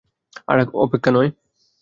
[0.47, 1.29] আর অপেক্ষা নয়।